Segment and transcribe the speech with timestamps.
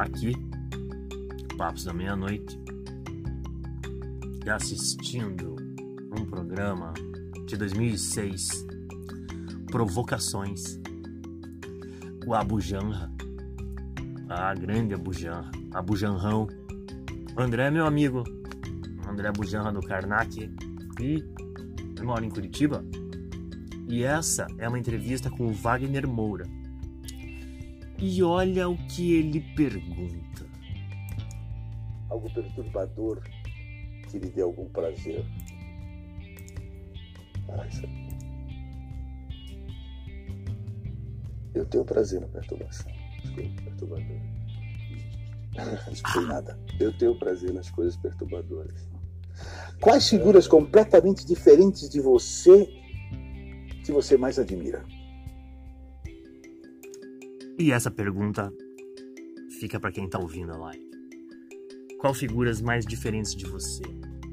[0.00, 0.32] aqui,
[1.56, 2.58] Papos da Meia-Noite,
[4.44, 5.56] e assistindo
[6.18, 6.94] um programa
[7.46, 8.66] de 2006,
[9.70, 10.80] Provocações,
[12.26, 13.12] o Abu Janra,
[14.28, 16.46] a grande Abu Janra, Abu Janrão.
[17.36, 18.24] André é meu amigo,
[19.08, 20.50] André Abu Janra do Karnak,
[21.00, 21.24] e
[21.98, 22.84] eu moro em Curitiba.
[23.88, 26.44] E essa é uma entrevista com o Wagner Moura.
[28.04, 30.44] E olha o que ele pergunta.
[32.10, 33.22] Algo perturbador
[34.10, 35.24] que lhe dê algum prazer.
[37.68, 37.82] Isso...
[41.54, 42.90] Eu tenho prazer na perturbação.
[43.36, 44.22] Perturbadoras.
[46.16, 46.58] Não nada.
[46.80, 48.90] Eu tenho prazer nas coisas perturbadoras.
[49.80, 52.68] Quais figuras completamente diferentes de você
[53.84, 54.84] que você mais admira?
[57.58, 58.52] E essa pergunta
[59.60, 60.90] fica para quem está ouvindo a live.
[61.98, 63.84] Qual figuras mais diferentes de você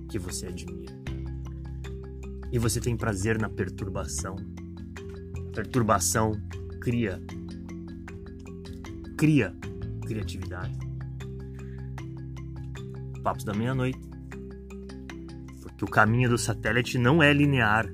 [0.10, 0.98] que você admira?
[2.52, 4.36] E você tem prazer na perturbação?
[5.54, 6.32] perturbação
[6.80, 7.22] cria
[9.18, 9.54] cria
[10.08, 10.78] criatividade.
[13.22, 14.00] Papos da meia-noite.
[15.62, 17.86] Porque o caminho do satélite não é linear